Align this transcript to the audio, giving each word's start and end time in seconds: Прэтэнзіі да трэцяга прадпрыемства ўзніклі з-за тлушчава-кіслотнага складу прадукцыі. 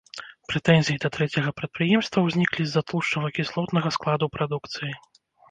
Прэтэнзіі 0.51 0.95
да 1.03 1.11
трэцяга 1.17 1.53
прадпрыемства 1.61 2.23
ўзніклі 2.29 2.63
з-за 2.71 2.81
тлушчава-кіслотнага 2.89 3.93
складу 3.99 4.33
прадукцыі. 4.39 4.91